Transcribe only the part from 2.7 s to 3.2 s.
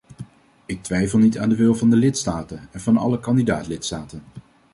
en van alle